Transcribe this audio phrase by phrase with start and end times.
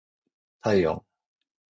[0.61, 0.99] 体温